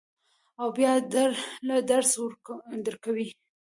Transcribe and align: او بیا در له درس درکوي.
او 0.61 0.67
بیا 0.77 0.91
در 1.13 1.31
له 1.67 1.75
درس 1.89 2.11
درکوي. 2.85 3.27